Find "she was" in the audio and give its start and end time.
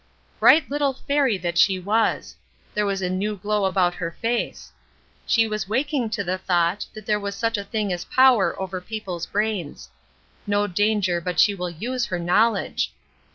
1.59-2.35, 5.27-5.69